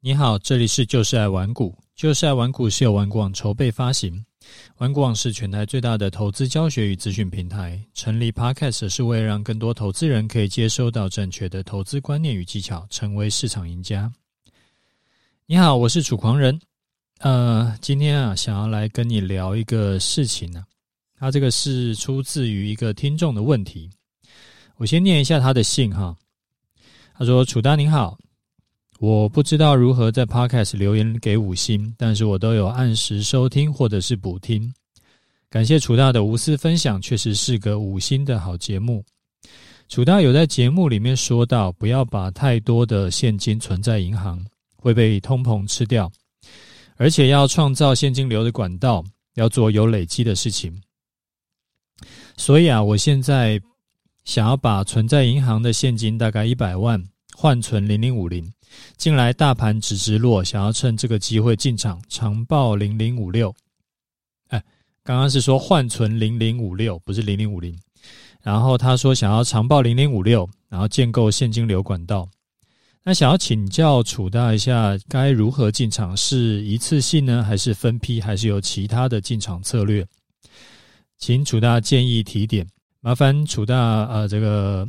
[0.00, 1.76] 你好，这里是就是爱玩股。
[1.96, 4.24] 就是爱玩股是由玩股网筹备发行，
[4.76, 7.84] 玩股网是全台最大的投资教学与资讯平台。
[7.94, 14.08] 成立 Podcast 是为了让更多投资人可以接收到正确的投资观念与技巧，成为市场赢家。
[15.46, 16.56] 你好，我是楚狂人。
[17.18, 20.64] 呃，今天啊，想要来跟你聊一个事情呢、
[21.18, 23.90] 他这个是出自于一个听众的问题。
[24.76, 26.16] 我先念一下他的信哈。
[27.14, 28.16] 他说：“楚大您好。”
[28.98, 34.72] 我不知道如何在 Podcast 留言给五星，但是我都有按时收听或者是补听。
[35.48, 39.04] 感谢楚大的无私分享，确实是个五星的好节目。
[39.88, 44.44] 楚大有在节目里面说到，不要把太多的现金存在银行，
[44.76, 46.10] 会被通膨吃掉，
[46.96, 49.04] 而且要创造现金流的管道，
[49.36, 50.76] 要做有累积的事情。
[52.36, 53.60] 所以啊，我现在
[54.24, 58.44] 想要把存在银行的现金大概一百万换存零零五零。
[58.96, 63.54] 近来大盘直直落，想要趁这个机会进场长报零零五六。
[64.48, 64.62] 哎，
[65.02, 67.78] 刚刚是说换存零零五六，不是零零五零。
[68.42, 72.28] 然后他说想要长报零零五六，然后建构现金流管道。
[73.04, 76.16] 那想要请教楚大一下，该如何进场？
[76.16, 80.06] 是一次性呢，还是分批，还是有其他的进场策略？
[81.16, 82.66] 请楚大建议提点。
[83.00, 84.88] 麻烦楚大呃这个。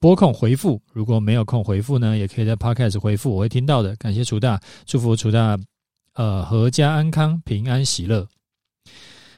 [0.00, 3.96] 播控回复，如果没有空回复呢，也可以在 Podcast 回复，我会听到的。
[3.96, 5.58] 感谢楚大，祝福楚大，
[6.14, 8.26] 呃，阖家安康，平安喜乐。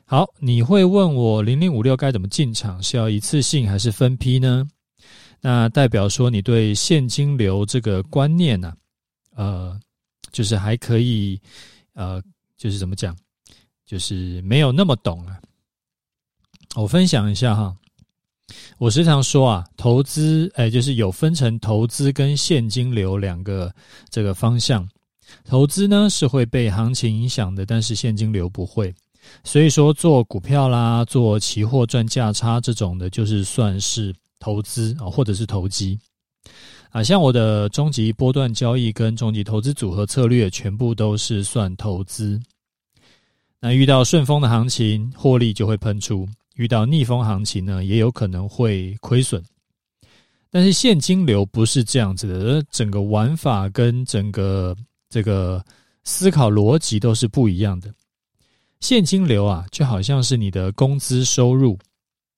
[0.04, 2.82] 好，你会问我零零五六该怎么进场？
[2.82, 4.68] 是要一次性还是分批呢？
[5.40, 8.74] 那代表说你对现金流这个观念呢、
[9.34, 9.80] 呃，
[10.30, 11.40] 就是还可以，
[11.94, 12.22] 呃，
[12.58, 13.16] 就是怎么讲，
[13.86, 15.40] 就是没有那么懂啊。
[16.74, 17.74] 我分享一下哈。
[18.80, 23.70] 我时常说啊，投资，哎，就是有分成投资跟现金流两个
[24.08, 24.88] 这个方向。
[25.44, 28.90] 投资呢是会被行情影响的，但是现金流不会。
[29.44, 35.98] 所以说做股票啦，做期货赚价差这种的，就是算是投资啊，或者是投机
[36.88, 37.02] 啊。
[37.04, 42.40] 像我的终极波段交易跟终极投资组合策略，全部都是算投资。
[43.60, 46.26] 那遇到顺风的行情，获利就会喷出。
[46.60, 49.42] 遇到逆风行情呢，也有可能会亏损，
[50.50, 54.76] 但是现金流不是这样子的，整个玩法跟整个
[55.08, 55.64] 这个
[56.04, 57.90] 思考逻辑都是不一样的。
[58.80, 61.78] 现金流啊，就好像是你的工资收入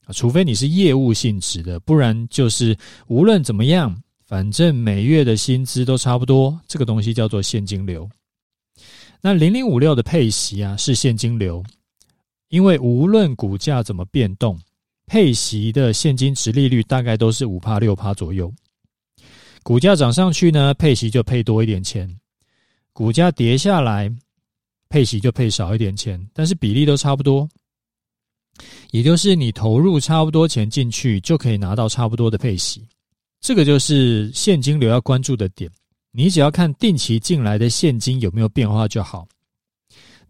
[0.06, 2.78] 啊，除非你是业务性质的，不然就是
[3.08, 3.92] 无论怎么样，
[4.24, 8.08] 反正每月的薪资都差不多，这个东西叫做现金流。
[9.20, 11.60] 那零零五六的配息啊，是现金流。
[12.52, 14.60] 因为无论股价怎么变动，
[15.06, 18.52] 配息的现金殖利率大概都是五趴六趴左右。
[19.62, 22.06] 股价涨上去呢，配息就配多一点钱；
[22.92, 24.14] 股价跌下来，
[24.90, 27.48] 配息就配少一点钱，但是比例都差不多。
[28.90, 32.86] 也就是你投入差不多钱进去，就可以拿到差不多的配息。
[33.40, 35.70] 这个就是现金流要关注的点。
[36.10, 39.26] 你只要看定期进来的现金有没有变化就好。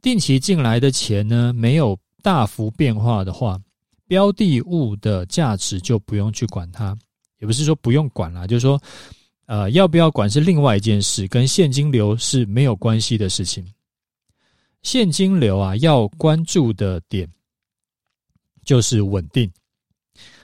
[0.00, 1.98] 定期进来的钱呢，没有。
[2.22, 3.60] 大幅变化的话，
[4.06, 6.96] 标的物的价值就不用去管它，
[7.38, 8.80] 也不是说不用管啦，就是说，
[9.46, 13.66] 呃，要不要管是另外一件事，跟现金流是没有关系的事情。
[14.82, 17.28] 现金流啊，要关注的点
[18.64, 19.50] 就是稳定，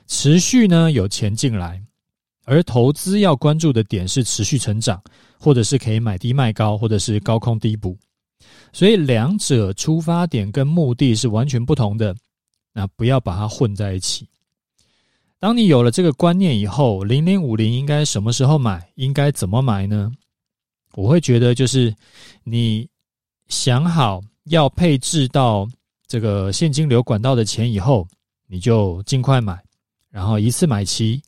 [0.07, 1.83] 持续呢有钱进来，
[2.45, 5.03] 而投资要关注的点是持续成长，
[5.39, 7.97] 或者是可以买低卖高，或者是高空低补。
[8.73, 12.15] 所以两者出发点跟目的是完全不同的，
[12.73, 14.29] 那不要把它混在一起。
[15.41, 18.91] 当你有了这个观念以后，零零五零应该什么时候买？
[18.97, 20.11] 应该怎么买呢？
[20.95, 21.95] 我会觉得就是
[22.43, 22.89] 你
[23.49, 25.69] 想好要配置到
[26.09, 28.07] 这个现金流管道的钱以后，
[28.47, 29.57] 你就尽快买，
[30.11, 31.23] 然后一次买齐，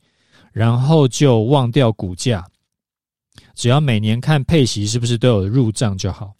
[0.53, 2.45] 然后就忘掉股价，
[3.55, 6.35] 只要每年看配息是不是都有入账就好。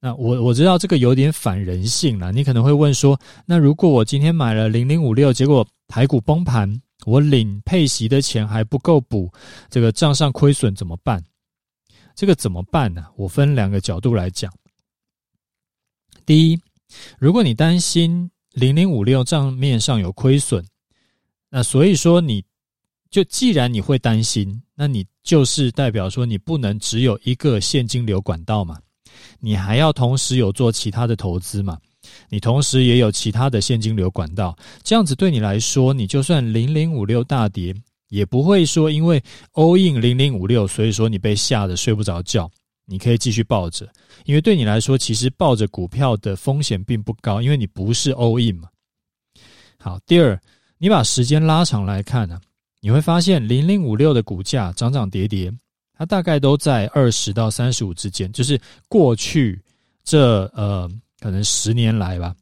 [0.00, 9.28] 那我我知道这个有点反人性了，你可能会问说，那如果我今天买了零零五六，结果台股崩盘，我领配息的钱还不够补
[9.68, 11.22] 这个账上亏损怎么办？
[12.14, 13.06] 这个怎么办呢？
[13.16, 14.52] 我分两个角度来讲。
[16.24, 16.60] 第一，
[17.18, 20.64] 如果你担心零零五六账面上有亏损，
[21.50, 22.44] 那所以说你
[23.10, 28.78] 就既然你会担心，那你就是代表说你不能只有一个现金流管道嘛。
[29.40, 31.78] 你还要同时有做其他的投资嘛？
[32.28, 37.74] 你同时也有其他的现金流管道，这样子对你来说，你就算零零五六大跌，
[38.08, 39.22] 也不会说因为
[39.52, 42.50] all in 零零五六，所以说你被吓得睡不着觉，
[42.86, 43.86] 你可以继续抱着，
[44.24, 48.68] 因为对你来说，其实抱着股票的风险并不高，因为你不是 all in 嘛。
[49.78, 50.40] 好，第二，
[50.78, 52.40] 你把时间拉长来看呢、
[52.80, 55.52] 你会发现零零五六的股价涨涨跌跌，
[55.98, 58.58] 它大概都在二十到三十五之间，就是
[58.88, 59.60] 过去
[60.04, 62.34] 这呃可能十年来吧。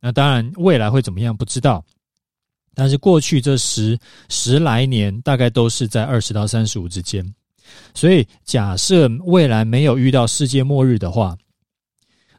[0.00, 1.84] 那当然未来会怎么样不知道，
[2.74, 3.98] 但是过去这十
[4.30, 7.22] 十来年大概都是在二十到三十五之间。
[7.94, 11.36] 所以，假设未来没有遇到世界末日的话，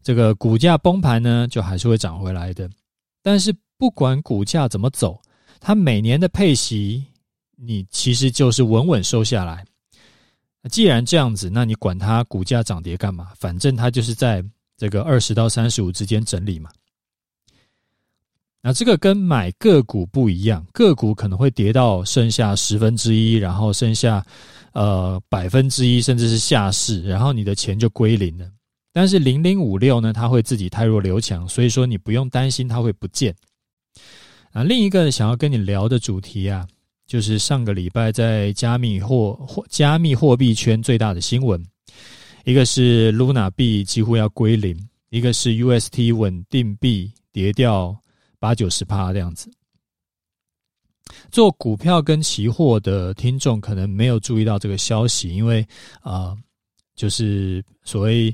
[0.01, 2.67] 这个股价崩盘呢，就还是会涨回来的。
[3.21, 5.21] 但是，不管股价怎么走，
[5.59, 7.05] 它每年的配息，
[7.55, 9.63] 你其实就是稳稳收下来。
[10.61, 13.29] 那既然这样子，那你管它股价涨跌干嘛？
[13.37, 14.43] 反正它就是在
[14.77, 16.69] 这个二十到三十五之间整理嘛。
[18.61, 24.25] 那这个跟买个股不一样，个股可能会跌到剩下十分之一，然后剩下。
[24.73, 28.45] 呃，百分之一甚至是下市，然后你的钱就归零了。
[28.93, 33.35] 但是零零五六呢，它会自己汰弱留强，所以说你不用担心它会不见。
[34.51, 36.67] 啊，另一个想要跟你聊的主题啊，
[37.09, 41.59] 就是上个礼拜在加密货货加密货币圈最大的新闻，
[42.45, 44.77] 一个是 Luna 币几乎要归零，
[45.09, 47.99] 一个是 UST 稳定币跌掉
[48.37, 49.51] 八九十趴这样子。
[51.31, 55.67] 做股票跟期货的听众可能没有注意到这个消息，因为
[56.01, 56.37] 啊、
[56.95, 58.31] 就是所谓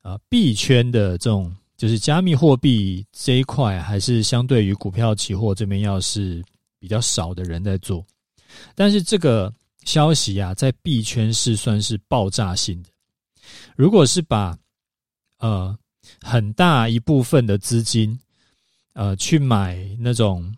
[0.00, 6.42] 啊币圈的这种，就是加密货币这一块，还是相对于股票期货这边要是
[6.86, 8.06] 比较少的人在做。
[8.76, 9.52] 但是这个
[9.84, 12.88] 消息啊，在币圈是算是爆炸性的。
[13.74, 14.56] 如果是把
[15.38, 15.76] 呃
[16.22, 18.16] 很大一部分的资金
[18.92, 20.54] 呃去买那种。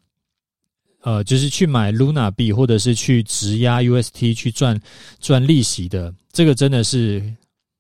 [1.03, 4.79] 呃，就是去买 Luna 币，或者是去质押 UST 去赚
[5.21, 7.23] 赚利息的，这个真的是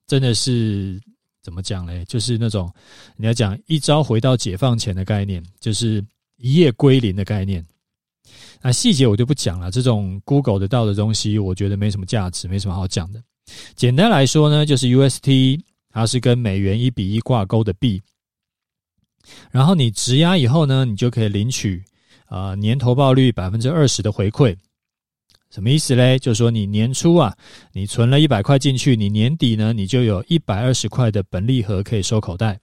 [0.06, 0.98] 真的是
[1.42, 2.04] 怎么讲嘞？
[2.04, 2.72] 就是那种
[3.16, 6.02] 你要讲一朝回到解放前的概念，就是
[6.36, 7.62] 一夜归零的概念。
[8.60, 13.22] 那细节我就不讲了，这种 Google 得到的东西，我觉得没什么价值，没什么好讲的。
[13.74, 15.60] 简单来说呢，就是 UST
[15.90, 18.02] 它是跟美元一比一挂钩的币，
[19.50, 21.82] 然后你质押以后呢，你就可以领取。
[22.26, 24.54] 啊，年投报率百分之二十的回馈，
[25.48, 26.18] 什么意思嘞？
[26.18, 27.34] 就是说你年初啊，
[27.72, 32.60] 你存了一百块进去，你年底呢，你就有一百二十块的本利和可以收口袋，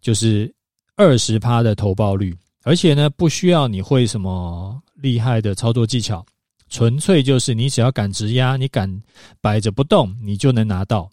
[0.00, 0.54] 就是
[0.94, 6.24] 二十趴的投报率，而且呢，不需要你会什么厉害的操作技巧，
[6.68, 9.02] 纯粹就是你只要敢直压，你敢
[9.40, 11.10] 摆着不动，你就能拿到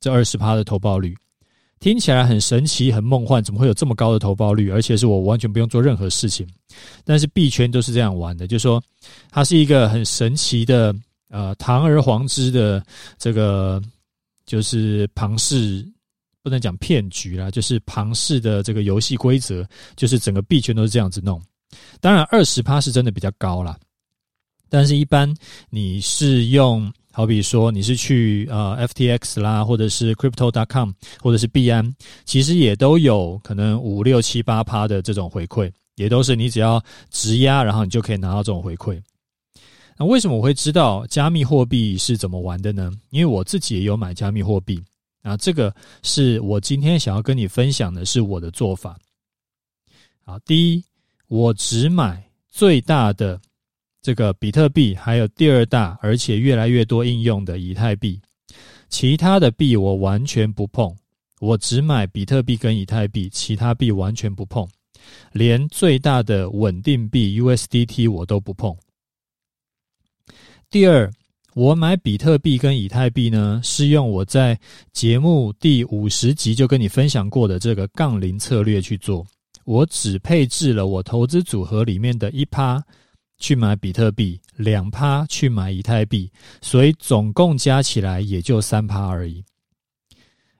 [0.00, 1.14] 这二十趴的投报率。
[1.80, 4.70] 听起来很神奇，很梦幻，怎么会有这么高的投报率？
[4.70, 6.48] 而且是我完全不用做任何事情。
[7.04, 8.82] 但是币圈都是这样玩的，就是说
[9.30, 10.94] 它是一个很神奇的，
[11.28, 12.82] 呃，堂而皇之的
[13.18, 13.82] 这个
[14.46, 15.86] 就是庞氏，
[16.44, 21.42] 不能讲骗局啦，就是庞氏的这个游戏规则，就是整个币圈都是这样子弄。
[22.00, 23.76] 当然，二十趴是真的比较高啦，
[24.68, 25.34] 但是一般
[25.70, 26.92] 你是用。
[27.16, 30.90] 好比说，你是去呃 FTX 啦，或者是 Crypto.com，
[31.22, 31.94] 或者是币安，
[32.24, 39.00] 其实也都有可能五六七八趴的这种回馈，也都是你只要质押，然后你就可以拿到这种回馈。
[39.96, 42.90] 那为什么我会知道加密货币是怎么玩的呢？
[43.10, 44.82] 因为我自己也有买加密货币
[45.24, 45.74] 啊，这个
[46.04, 48.96] 是我今天想要跟你分享的是我的做法。
[50.22, 50.84] 好，第一，
[51.26, 53.40] 我只买最大的。
[54.02, 58.20] 这个比特币还有第二大，而且越来越多应用的以太币，
[58.90, 60.94] 其他的币我完全不碰，
[61.40, 64.68] 我只买比特币跟以太币，其他币完全不碰，
[65.32, 68.76] 连最大的稳定币 USDT 我都不碰。
[70.68, 71.10] 第二，
[71.54, 74.58] 我买比特币跟以太币呢，是用我在
[74.92, 79.26] 节目第五十集就跟你分享过的这个杠铃策略去做，
[79.64, 82.82] 我只配置了我投资组合里面的一趴。
[83.36, 86.30] 去买比特币，两趴去买以太币，
[86.62, 89.44] 所以总共加起来也就三趴而已。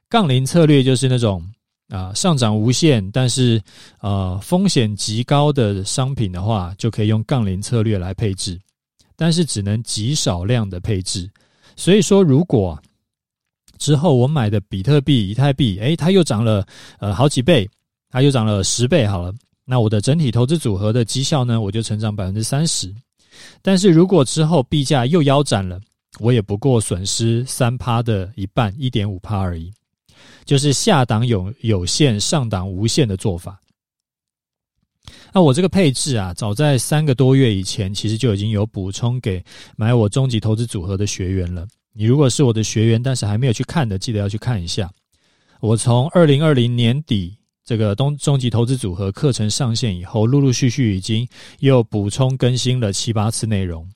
[0.08, 1.48] 杠铃策略就是那种
[1.88, 3.62] 啊上涨无限，但是
[4.00, 8.60] 呃风险极高的商品的话，就可以用杠铃策略来配置，
[9.16, 11.30] 但是只能极少量的配置。
[11.76, 12.80] 所以说，如果
[13.78, 16.66] 之后我买的比特币、以太币，诶，它又涨了
[16.99, 17.68] 呃好几倍，
[18.11, 19.35] 它又涨了十倍，好了。
[19.64, 22.94] 那我的整体投资组合的绩效呢，我就成长百分之三十。
[23.62, 25.80] 但是如果之后币价又腰斩了，
[26.21, 29.73] 我也不过损失三趴的一半，一点五趴而已。
[30.44, 33.61] 就是下档有有限，上档无限的做法。
[35.33, 39.42] 那我这个配置啊，早在三个多月以前，其实就已经有补充给
[39.76, 41.66] 买我终极投资组合的学员了。
[41.92, 44.90] 你如果是我的学员，但是还没有去看的，记得要去看一下。
[45.61, 51.26] 我从二零二零年底这个东终极投资组合课程上线以后，陆陆续续已经
[51.61, 53.88] 又补充更新了七八次内容。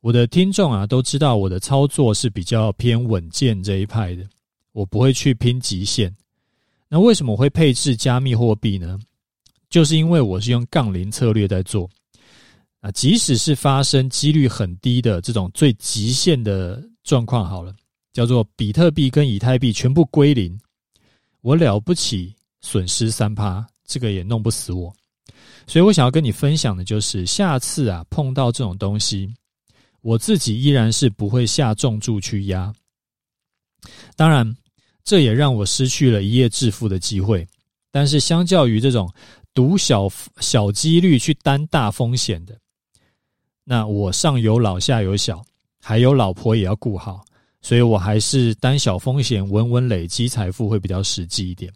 [0.00, 4.24] 我的听众啊，都知道我的操作是比较偏稳健这一派的，
[4.72, 6.14] 我不会去拼极限。
[6.88, 8.98] 那为什么我会配置加密货币呢？
[9.72, 11.88] 就是因为我是用杠铃策略在做。
[12.80, 17.74] 啊，即使是发生几率很低的这种最极限的状况，好了，
[18.12, 20.60] 叫做比特币跟以太币全部归零，
[21.40, 24.92] 我了不起损失三趴，这个也弄不死我。
[25.66, 29.32] 所以我想要跟你分享的就是，下次啊碰到这种东西，
[30.02, 32.70] 我自己依然是不会下重注去压。
[34.16, 34.54] 当然，
[35.02, 37.46] 这也让我失去了一夜致富的机会。
[37.94, 39.12] 但是相较于这种
[39.54, 42.56] 赌小小几率去担大风险的。
[43.64, 45.42] 那我上有老下有小，
[45.80, 47.24] 还有老婆也要顾好，
[47.60, 51.72] 所以我还是担小风险，稳稳累积财富会比较实际一点。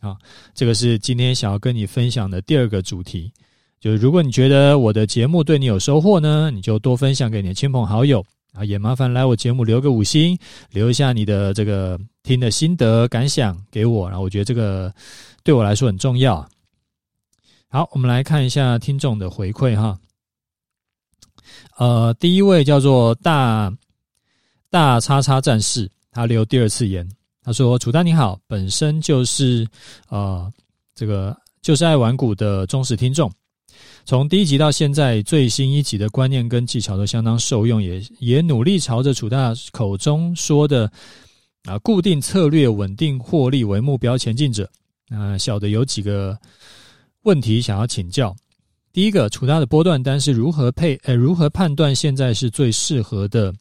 [0.00, 0.16] 啊，
[0.54, 3.32] 这个是今天想要跟你分享的第二个主题，
[3.80, 10.38] 就是如果你觉得我的节目对你有收获呢，你就多分享给你的亲朋好友啊，也麻烦来我节目留个五星，
[10.70, 14.92] 留一下你的这个听的心得感想给我，然后我觉得这个
[15.42, 16.46] 对我来说很重要。
[17.68, 19.98] 好，我们来看一下听众的回馈哈。
[21.76, 23.72] 呃，第一位叫做大
[24.70, 27.08] 大叉叉战士，他留第二次言，
[27.42, 29.66] 他说：“楚大你好，本身就是
[30.08, 30.50] 呃
[30.94, 33.30] 这个就是爱玩股的忠实听众，
[34.04, 40.90] 从第一集到现在最新一集的观念跟技巧都相当受用，也也努力朝着楚大口中说的
[41.64, 44.64] 啊、固定策略、稳定获利为目标前进者。
[45.10, 46.38] 啊、呃，小的有几个
[47.24, 48.34] 问题想要请教。”
[48.94, 50.94] 第一个，楚大的波段单是如何配？
[51.02, 53.52] 呃，如何判断现在是最适合的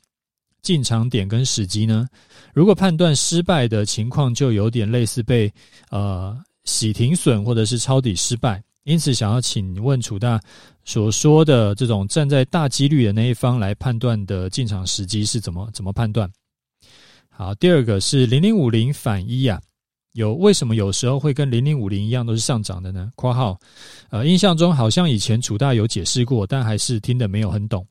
[0.61, 2.07] 进场点跟时机呢？
[2.53, 5.51] 如果判断失败的情况，就有点类似被
[5.89, 8.63] 呃洗停损或者是抄底失败。
[8.83, 10.39] 因此，想要请问楚大
[10.85, 16.31] 所说的这种站在大几率的那一方来判断的进场时机是怎么怎么判断？
[17.29, 19.59] 好，第二个是零零五零反一啊。
[20.13, 23.11] 有为什么有时候会跟零零五零一样都是上涨的呢？
[23.15, 23.59] 括号，
[24.09, 27.85] 呃，印象中好像以前楚大有解释过，但还是听得没有很懂。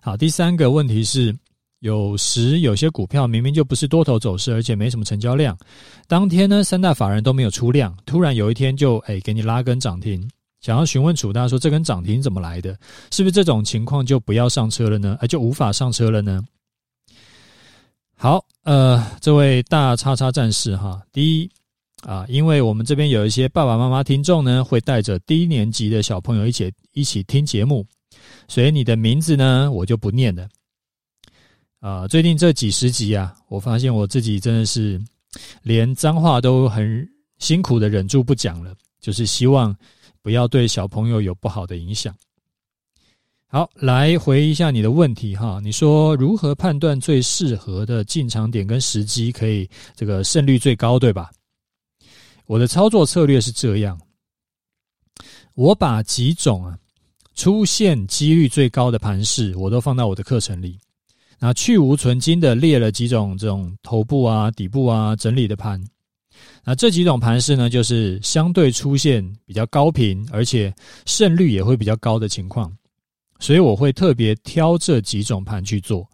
[0.00, 1.36] 好，第三个问题是，
[1.80, 5.58] 有时有些股票明明就不是多头走势，而且没什么成交量，
[6.06, 12.78] 当天呢三大法人都没有出量，突然有一天就诶给你拉根涨停，想要询问楚大说这根涨停怎么来的？
[13.10, 15.18] 是不是这种情况就不要上车了呢？
[15.20, 16.40] 呃，就无法上车了呢？
[18.16, 21.50] 好，呃，这位大叉叉战士哈，第一
[22.02, 27.86] 啊，因为我们这边有一些爸爸妈妈听众呢，会带着低年级的小朋友一起一起听节目，
[28.48, 30.48] 所以你的名字呢，我就不念了。
[31.80, 34.98] 啊，最近这几十集啊，我发现我自己真的是
[35.62, 37.06] 连脏话都很
[37.38, 39.76] 辛苦的忍住不讲了，就是希望
[40.22, 42.16] 不要对小朋友有不好的影响。
[43.54, 45.60] 好，来回一下你的问题哈。
[45.62, 51.30] 你说如何判断最适合的进场点跟时机，可以这个胜率最高，对吧？
[52.46, 53.96] 我的操作策略是这样，
[55.54, 56.76] 我把几种啊
[57.36, 60.76] 出现几率最高的盘势，我都放到我的课程里。
[61.38, 65.80] 那去无存金的列了几种这种头部啊、底部啊整理的盘。
[66.64, 70.74] 那这几种盘势呢，就是相对出现比较高频，而且
[71.06, 72.76] 胜率也会比较高的情况。
[73.38, 76.08] 所以我会特别挑这几种盘去做。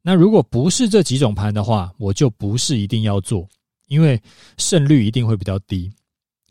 [0.00, 3.48] 那如果不是这几种盘的话，我就不是一定要做，
[3.88, 4.20] 因为
[4.58, 5.90] 胜率一定会比较低。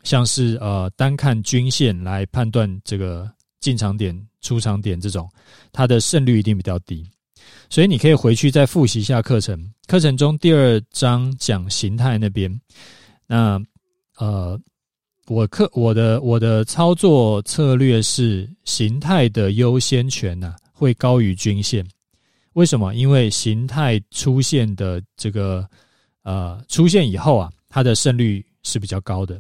[0.03, 5.30] 像是呃单看均线来判断这个进场点、出场点这种，
[5.72, 7.06] 它的胜率一定比较低。
[7.70, 12.62] 所以你可以回去再复习一下课程，课程中第二章讲形态那边，
[13.27, 13.62] 那
[14.18, 14.60] 呃。
[15.31, 21.88] 我课我的我的操作策略是形态的优先权呢、会高于均线。
[22.51, 22.93] 为什么？
[22.93, 25.65] 因为形态出现的这个
[26.23, 29.39] 呃出现以后啊，它的胜率是比较高的。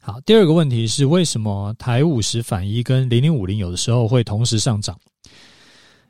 [0.00, 4.98] 好，第二个问题是为什么台五十反一跟零零五零有的时候会同时上涨？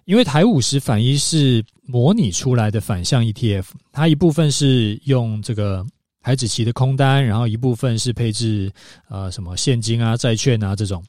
[0.07, 5.85] 因为台五十反一是模拟出来的反向 ETF，它一部分是用这个。
[6.23, 8.73] 台指期的空单，然后一部分是配置
[9.09, 11.05] 呃什么现金啊、债券啊这种，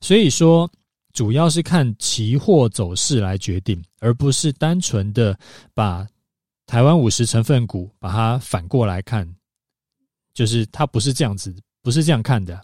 [0.00, 0.70] 所以说
[1.12, 5.36] 主要是看期货走势来决定，而不是单纯的
[5.72, 6.06] 把
[6.66, 9.28] 台湾五十成分股把它反过来看，
[10.34, 12.60] 就是它不是这样子，不是这样看的。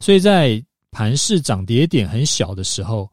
[0.00, 3.10] 所以在盘势涨跌点很小的时候，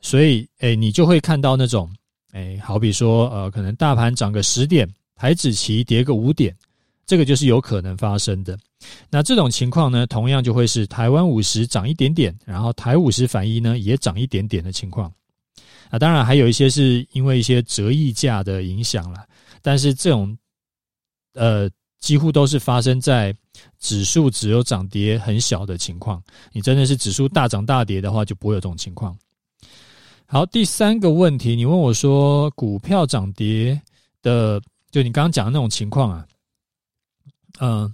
[0.00, 1.92] 所以诶你就会看到那种
[2.32, 6.54] 哎，好比说，呃，可能大盘涨个十点，台指期跌个五点，
[7.08, 8.56] 这个就是有可能发生的。
[9.08, 15.10] 那这种情况呢，同样就会是台湾五十涨一点点，然后台五十反一呢也涨一点点的情况。
[15.88, 19.24] 啊，当然还有一些是因为一些折溢价的影响了，
[19.62, 20.36] 但是这种，
[21.32, 23.34] 呃，几乎都是发生在
[23.80, 26.22] 指数只有涨跌很小的情况。
[26.52, 29.16] 你真的是指数大涨大跌的话，就不会有这种情况。
[30.26, 33.80] 好，第三个问题，你问我说股票涨跌
[34.20, 34.60] 的，
[34.90, 36.26] 就你刚刚讲的那种情况啊，
[37.58, 37.92] 呃，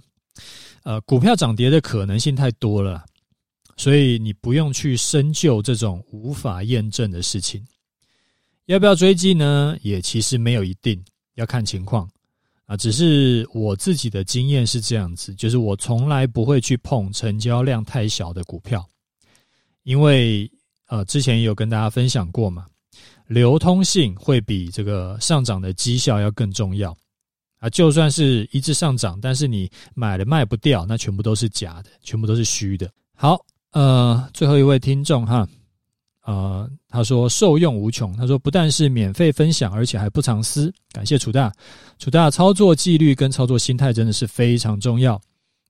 [0.83, 3.05] 呃，股票涨跌的可能性太多了，
[3.77, 7.65] 所以你不用去深究这种无法验证的事情。
[8.65, 9.77] 要不要追击呢？
[9.81, 11.03] 也其实没有一定，
[11.35, 12.09] 要看情况
[12.65, 12.77] 啊。
[12.77, 18.87] 只是我自己的经验是这样子，就是我从来不会去碰成交量太小的股票，
[19.83, 20.49] 因为。
[20.87, 22.67] 呃，之前有跟大家分享过嘛，
[23.25, 26.95] 流通性会比这个上涨的绩效要更重要
[27.59, 27.69] 啊。
[27.69, 32.89] 就算是一直上涨，但是你买了卖不掉，那全部都是假的，全部都是虚的。
[33.15, 33.39] 好，
[33.71, 35.47] 呃，最后一位听众哈，
[36.25, 41.51] 呃，他说受用无穷，他说不但是免费分享，而且还不藏私，感谢楚大。
[41.97, 45.19] 楚大操作纪律跟操作心态真的是非常重要，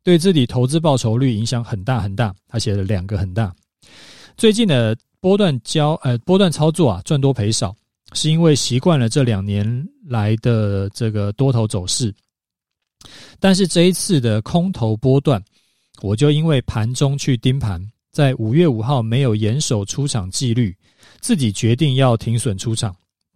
[0.04, 2.34] 对自己投资报酬率影响很大很大。
[2.48, 3.54] 他写了两个很大。
[4.38, 7.76] 最近的波段交呃波段操作啊，赚多赔少，
[8.16, 12.12] 是因为习惯了这两年来的这个多头走势。
[13.40, 15.40] 但是这一次的空头波段，
[16.02, 17.80] 我就因为盘中去盯盘，
[18.12, 20.76] 在五月五号没有严守出场纪律，
[21.20, 22.96] 自己决定要停损出场，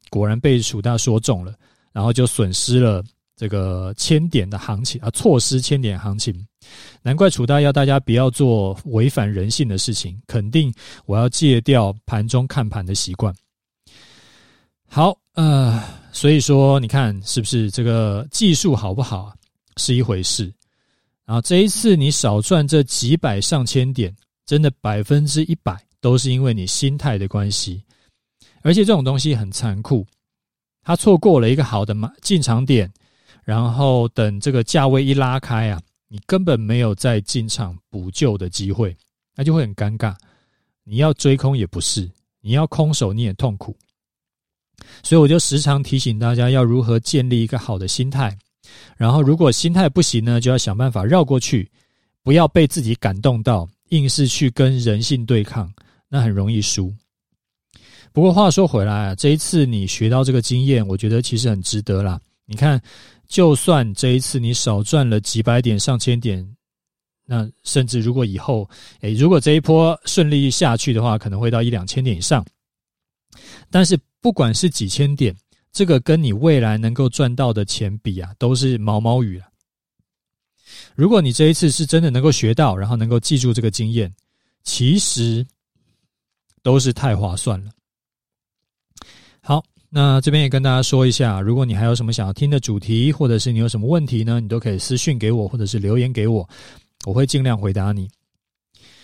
[0.10, 1.54] 果然被楚大说中了，
[1.92, 3.04] 然后就损失了
[3.36, 6.34] 这个千点的行情啊，错失千点行情。
[7.02, 10.74] 难怪楚大要大家不要做违反人性的事情，肯定
[11.06, 13.34] 我要戒掉盘中看盘的习惯。
[14.92, 15.82] 好，呃，
[16.12, 19.32] 所以说你看是不是这个技术好不好
[19.78, 20.52] 是一回事，
[21.26, 24.14] 然后这一次你少赚这几百上千点，
[24.48, 27.84] 真的百分之一百都是因为你心态的关系，
[28.64, 30.04] 而且这种东西很残酷，
[30.82, 32.92] 他错过了一个好的买进场点，
[33.44, 35.80] 然后等这个价位一拉开啊。
[36.12, 38.98] 你根本没有再进场补救的机会，
[39.36, 40.16] 那就会很尴尬。
[40.84, 42.10] 你要追空也不是，
[42.42, 43.78] 你要空手你也痛苦。
[45.04, 48.38] 所以我就时常提醒大家要如何建立一个好的心态。
[48.98, 51.70] 然后如果心态不行呢，就要想办法绕过去，
[52.24, 55.72] 不要被自己感动到，硬是去跟人性对抗，
[56.08, 56.94] 那很容易输。
[58.12, 62.20] 不过话说回来啊，这一次你学到这个经验，我觉得其实很值得啦。
[62.46, 62.82] 你看。
[63.30, 66.44] 就算这一次你少赚了几百点、上千点，
[67.28, 68.68] 那甚至如果以后，
[69.02, 72.44] 诶，如果这一波顺利下去的话，可能会到一两千点以上。
[73.70, 75.36] 但是不管是几千点，
[75.72, 79.48] 这个跟你未来能够赚到的钱比啊，都是毛毛雨啊。
[80.96, 84.14] 如果你这一次是真的能够学到，然后能够记住这个经验，
[84.64, 85.46] 其实
[86.62, 87.72] 都是太划算了。
[89.42, 89.64] 好。
[89.92, 96.48] 那这边也跟大家说一下，如果你还有什么想要听的主题，或者是你有什么问题呢，你都可以私信给我，或者是留言给我，
[97.08, 98.08] 我会尽量回答你。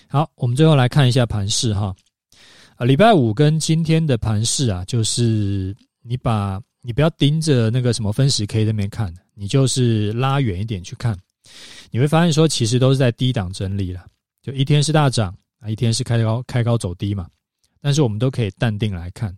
[0.07, 1.91] 好，我们最后来看一下盘势哈。
[2.75, 11.17] 啊，礼拜五跟今天的盘势啊，就是你把你不要盯着那个什么分时 K 那边看，你就是拉远一点去看，
[11.89, 14.05] 你会发现说其实都是在低档整理了，
[14.41, 17.27] 就一天是大涨啊，一天是开高开高走低嘛，
[17.79, 19.33] 但是我们都可以淡定来看。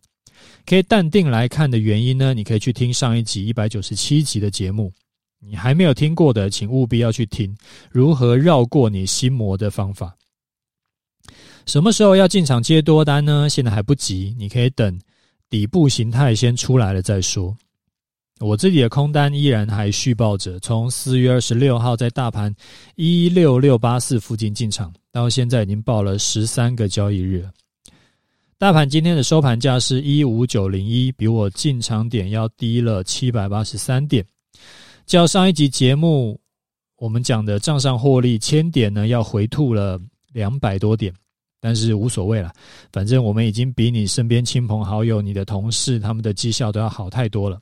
[0.65, 2.33] 可以淡定来看的原因呢？
[2.33, 4.91] 你可以去听上一集一百九十七集的节目，
[5.39, 7.55] 你还没有听过的，请务必要去听
[7.91, 10.15] 如何绕过你心魔的方法。
[11.67, 13.49] 什么时候要进场接多单呢？
[13.49, 14.97] 现在还不急，你可以等
[15.49, 17.55] 底部形态先出来了再说。
[18.39, 22.55] 我自己的空单依然还续报着，从四月二十六号在大盘
[22.95, 27.45] 一六六八四附近进场，到现在已经报了十三个交易日。
[28.57, 34.25] 大盘今天的收盘价是一五九零一，比我进场点要低了七百八十三点。
[35.05, 36.39] 较上一集节目
[36.95, 39.99] 我们讲的账上获利千点呢，要回吐了
[40.31, 41.13] 两百多点，
[41.59, 42.51] 但是无所谓了，
[42.91, 47.59] 反正我们已经比你身边亲朋好友、你的同事他们的绩效都要好太多了。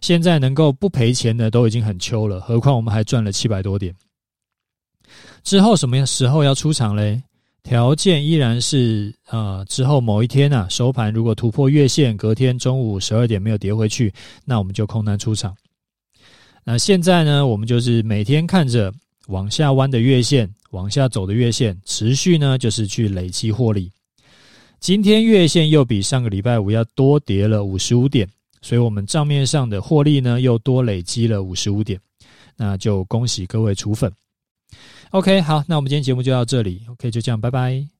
[0.00, 3.94] 现在能够不赔钱的都已经很秋了，何况我们还赚了七百多点。
[5.42, 7.22] 之后什么时候要出场嘞？
[7.62, 14.10] 条件依然是呃，之后某一天啊，收盘如果突破月线，隔天中午十二点没有跌回去，
[14.46, 15.54] 那我们就空单出场。
[16.64, 18.90] 那现在呢，我们就是每天看着
[19.28, 23.90] 往下弯的月线，往下走的月线，持续呢就是去累积获利。
[24.80, 28.28] 今天月线又比上个礼拜五要多跌了五十五点，
[28.62, 32.00] 所以我们账面上的获利呢又多累积了五十五点，
[32.56, 34.10] 那就恭喜各位储粉。
[35.10, 37.99] OK，好，那我们今天节目就到这里，OK，就这样，拜拜。